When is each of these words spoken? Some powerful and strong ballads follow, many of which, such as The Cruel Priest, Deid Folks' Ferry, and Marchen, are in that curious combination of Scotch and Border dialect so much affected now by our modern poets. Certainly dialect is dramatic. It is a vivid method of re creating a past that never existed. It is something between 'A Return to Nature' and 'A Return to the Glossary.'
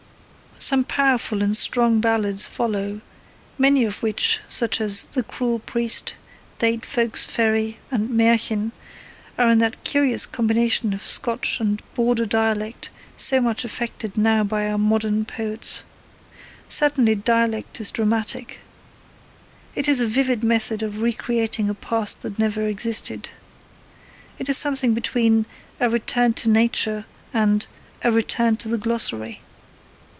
Some 0.63 0.83
powerful 0.83 1.41
and 1.41 1.57
strong 1.57 2.01
ballads 2.01 2.45
follow, 2.45 3.01
many 3.57 3.83
of 3.83 4.03
which, 4.03 4.41
such 4.47 4.79
as 4.79 5.05
The 5.05 5.23
Cruel 5.23 5.57
Priest, 5.57 6.13
Deid 6.59 6.85
Folks' 6.85 7.25
Ferry, 7.25 7.79
and 7.89 8.11
Marchen, 8.15 8.71
are 9.39 9.49
in 9.49 9.57
that 9.57 9.83
curious 9.83 10.27
combination 10.27 10.93
of 10.93 11.05
Scotch 11.05 11.59
and 11.59 11.81
Border 11.95 12.27
dialect 12.27 12.91
so 13.17 13.41
much 13.41 13.65
affected 13.65 14.15
now 14.15 14.43
by 14.43 14.67
our 14.67 14.77
modern 14.77 15.25
poets. 15.25 15.81
Certainly 16.67 17.15
dialect 17.15 17.81
is 17.81 17.89
dramatic. 17.89 18.59
It 19.73 19.87
is 19.89 19.99
a 19.99 20.05
vivid 20.05 20.43
method 20.43 20.83
of 20.83 21.01
re 21.01 21.11
creating 21.11 21.71
a 21.71 21.73
past 21.73 22.21
that 22.21 22.37
never 22.37 22.67
existed. 22.67 23.29
It 24.37 24.47
is 24.47 24.59
something 24.59 24.93
between 24.93 25.47
'A 25.79 25.89
Return 25.89 26.35
to 26.35 26.49
Nature' 26.49 27.05
and 27.33 27.65
'A 28.03 28.11
Return 28.11 28.57
to 28.57 28.67
the 28.69 28.77
Glossary.' 28.77 29.41